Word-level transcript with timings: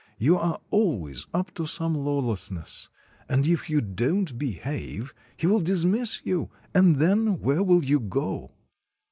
You 0.17 0.35
are 0.39 0.59
always 0.71 1.27
up 1.31 1.53
to 1.53 1.67
some 1.67 1.93
lawlessness. 1.93 2.89
If 3.29 3.69
you 3.69 3.81
don't 3.81 4.35
behave, 4.35 5.13
he 5.37 5.45
163 5.45 5.47
RUSSIA 5.47 5.49
will 5.51 5.59
dismiss 5.59 6.21
you, 6.25 6.49
and 6.73 6.95
then 6.95 7.39
where 7.39 7.61
will 7.61 7.85
you 7.85 7.99
go? 7.99 8.49